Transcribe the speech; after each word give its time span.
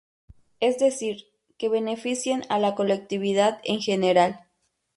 Es 0.59 0.79
decir, 0.79 1.27
que 1.59 1.69
beneficien 1.69 2.41
a 2.49 2.57
la 2.57 2.73
colectividad 2.73 3.61
en 3.63 3.81
general. 3.81 4.47